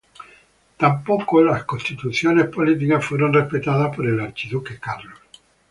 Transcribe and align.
Tampoco 0.77 1.43
las 1.43 1.63
constituciones 1.65 2.47
políticas 2.47 3.05
fueron 3.05 3.33
respetadas 3.33 3.95
por 3.95 4.07
el 4.07 4.19
archiduque 4.19 4.79
Carlos. 4.79 5.19